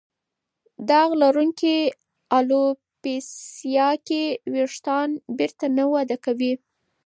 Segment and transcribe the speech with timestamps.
[0.89, 1.75] داغ لرونکې
[2.37, 6.53] الوپیسیا کې وېښتان بېرته نه وده کوي.